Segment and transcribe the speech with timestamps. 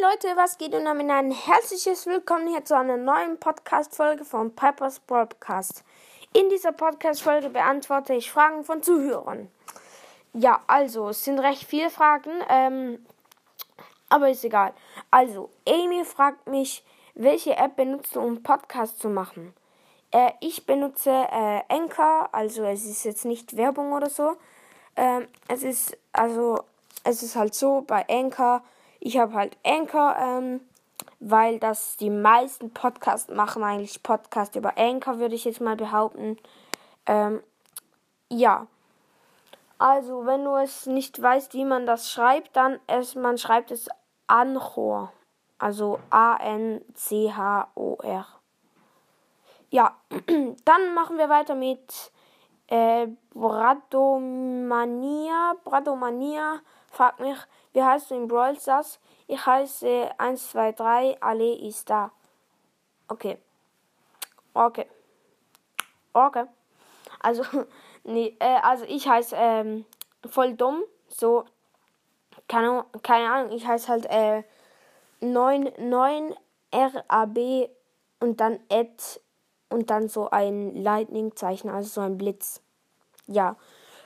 [0.00, 5.00] Leute, was geht und damit ein herzliches Willkommen hier zu einer neuen Podcast-Folge von Pipers
[5.00, 5.84] Broadcast.
[6.32, 9.48] In dieser Podcast-Folge beantworte ich Fragen von Zuhörern.
[10.32, 13.04] Ja, also, es sind recht viele Fragen, ähm,
[14.08, 14.72] aber ist egal.
[15.10, 16.84] Also, Amy fragt mich,
[17.14, 19.52] welche App benutzt du, um Podcast zu machen?
[20.10, 24.36] Äh, ich benutze äh, Anchor, also es ist jetzt nicht Werbung oder so.
[24.96, 26.64] Ähm, es ist, also,
[27.04, 28.62] es ist halt so bei Anchor,
[29.04, 30.60] ich habe halt Anchor, ähm,
[31.18, 36.38] weil das die meisten Podcasts machen eigentlich Podcast über Anchor, würde ich jetzt mal behaupten.
[37.06, 37.42] Ähm,
[38.28, 38.68] ja.
[39.78, 43.88] Also, wenn du es nicht weißt, wie man das schreibt, dann es, man schreibt es
[44.28, 45.12] Anchor.
[45.58, 46.76] Also A-N-C-H-O-R.
[49.70, 49.96] Ja,
[50.64, 52.12] dann machen wir weiter mit
[52.72, 53.94] äh, Bradomania.
[55.62, 57.36] Bradomania fragt mich,
[57.74, 58.98] wie heißt du in Brawl Stars?
[59.26, 62.10] Ich heiße 123, alle ist da.
[63.08, 63.36] Okay.
[64.54, 64.86] Okay.
[66.14, 66.46] Okay.
[67.20, 67.44] Also,
[68.04, 69.84] nee, äh, also ich heiße ähm,
[70.26, 70.82] voll dumm.
[71.08, 71.44] So,
[72.48, 74.44] keine, keine Ahnung, ich heiße halt äh,
[75.20, 76.38] 99
[76.72, 77.68] RAB
[78.20, 79.20] und dann Ad
[79.72, 82.60] und dann so ein Lightning-Zeichen, also so ein Blitz.
[83.26, 83.56] Ja.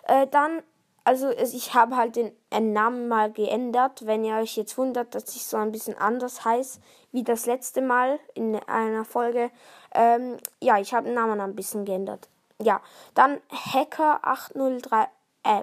[0.05, 0.63] Äh, dann
[1.07, 2.33] also ich habe halt den
[2.73, 6.81] Namen mal geändert, wenn ihr euch jetzt wundert, dass ich so ein bisschen anders heiße
[7.13, 9.53] wie das letzte Mal in einer Folge.
[9.95, 12.29] Ähm, ja, ich habe den Namen ein bisschen geändert.
[12.61, 12.81] Ja,
[13.15, 15.07] dann Hacker 803,
[15.45, 15.63] äh,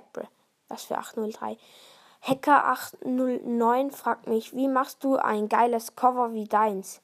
[0.69, 1.57] was für 803?
[2.21, 7.01] Hacker 809 fragt mich, wie machst du ein geiles Cover wie deins?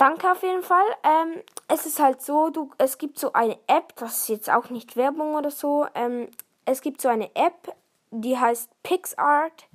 [0.00, 0.86] Danke auf jeden Fall.
[1.02, 4.70] Ähm, es ist halt so, du, es gibt so eine App, das ist jetzt auch
[4.70, 5.86] nicht Werbung oder so.
[5.94, 6.28] Ähm,
[6.64, 7.76] es gibt so eine App,
[8.10, 9.66] die heißt PixArt.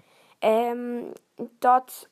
[0.41, 1.13] Ähm,
[1.59, 2.09] dort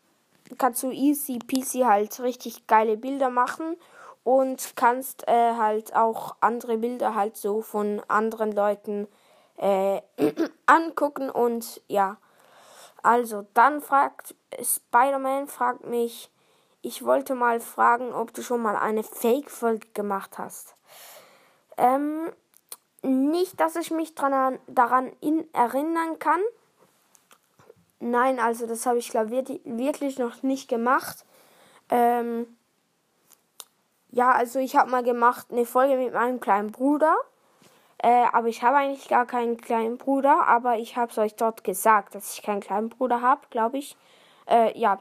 [0.59, 3.77] kannst du easy peasy halt richtig geile Bilder machen
[4.23, 9.07] und kannst äh, halt auch andere Bilder halt so von anderen Leuten
[9.57, 10.01] äh,
[10.67, 12.17] angucken und ja.
[13.01, 16.29] Also, dann fragt Spider-Man fragt mich,
[16.83, 20.75] ich wollte mal fragen, ob du schon mal eine Fake-Folge gemacht hast.
[21.77, 22.31] Ähm,
[23.01, 26.41] nicht, dass ich mich dran, daran in, erinnern kann.
[27.99, 31.25] Nein, also das habe ich glaube ich wirklich noch nicht gemacht.
[31.89, 32.45] Ähm,
[34.11, 37.15] ja, also ich habe mal gemacht eine Folge mit meinem kleinen Bruder.
[37.97, 41.63] Äh, aber ich habe eigentlich gar keinen kleinen Bruder, aber ich habe es euch dort
[41.63, 43.95] gesagt, dass ich keinen kleinen Bruder habe, glaube ich.
[44.49, 44.99] Äh, ja.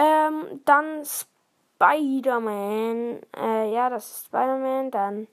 [0.00, 3.20] Ähm, dann Spider-Man.
[3.36, 4.90] Äh, ja, das ist Spider-Man.
[4.90, 5.28] Dann.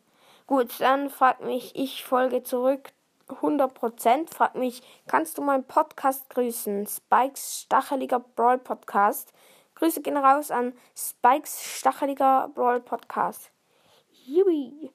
[0.45, 2.91] Gut, dann fragt mich, ich folge zurück.
[3.29, 6.87] 100% fragt mich, kannst du meinen Podcast grüßen?
[6.87, 9.33] Spikes Stacheliger Brawl Podcast.
[9.75, 13.51] Grüße gehen raus an Spikes Stacheliger Brawl Podcast.
[14.25, 14.91] Yui.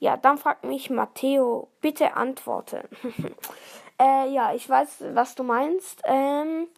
[0.00, 2.88] Ja, dann fragt mich Matteo, bitte antworte.
[4.00, 6.02] äh, ja, ich weiß, was du meinst.
[6.04, 6.68] Ähm,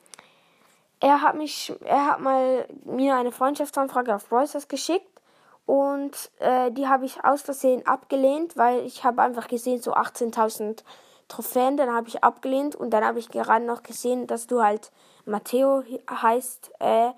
[1.04, 5.20] er hat mich, er hat mal mir eine Freundschaftsanfrage auf Brawlers geschickt
[5.66, 10.82] und äh, die habe ich aus Versehen abgelehnt, weil ich habe einfach gesehen so 18.000
[11.28, 14.92] Trophäen, dann habe ich abgelehnt und dann habe ich gerade noch gesehen, dass du halt
[15.26, 17.10] Matteo heißt äh,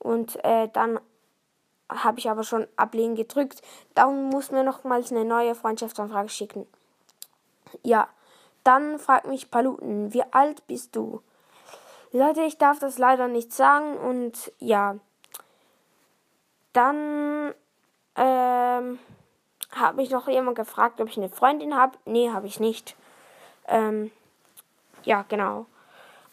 [0.00, 0.98] und äh, dann
[1.88, 3.62] habe ich aber schon ablehnen gedrückt.
[3.94, 6.66] Darum muss mir nochmals eine neue Freundschaftsanfrage schicken.
[7.84, 8.08] Ja,
[8.64, 11.22] dann fragt mich Paluten, wie alt bist du?
[12.12, 14.96] Leute, ich darf das leider nicht sagen und ja.
[16.72, 17.54] Dann
[18.16, 18.98] ähm,
[19.70, 21.98] hat mich noch jemand gefragt, ob ich eine Freundin habe.
[22.04, 22.96] Nee, habe ich nicht.
[23.66, 24.10] Ähm,
[25.04, 25.66] ja, genau.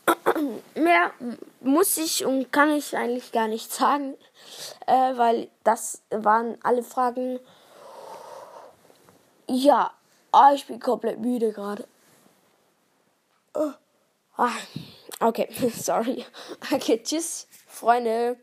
[0.76, 1.12] Mehr
[1.62, 4.16] muss ich und kann ich eigentlich gar nicht sagen,
[4.86, 7.40] äh, weil das waren alle Fragen.
[9.48, 9.92] Ja,
[10.32, 11.88] ah, ich bin komplett müde gerade.
[13.54, 13.72] Oh.
[15.20, 16.26] Okay, sorry.
[16.72, 18.38] Okay, tschüss, Freunde.